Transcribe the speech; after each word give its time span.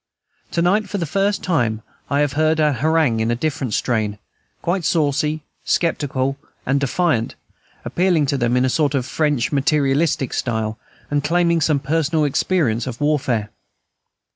To 0.53 0.63
night 0.63 0.89
for 0.89 0.97
the 0.97 1.05
first 1.05 1.43
time 1.43 1.83
I 2.09 2.21
have 2.21 2.33
heard 2.33 2.59
an 2.59 2.73
harangue 2.73 3.19
in 3.19 3.29
a 3.29 3.35
different 3.35 3.75
strain, 3.75 4.17
quite 4.63 4.83
saucy, 4.83 5.43
sceptical, 5.63 6.37
and 6.65 6.79
defiant, 6.79 7.35
appealing 7.85 8.25
to 8.25 8.37
them 8.39 8.57
in 8.57 8.65
a 8.65 8.69
sort 8.71 8.95
of 8.95 9.05
French 9.05 9.51
materialistic 9.51 10.33
style, 10.33 10.79
and 11.11 11.23
claiming 11.23 11.61
some 11.61 11.77
personal 11.79 12.25
experience 12.25 12.87
of 12.87 12.99
warfare. 12.99 13.51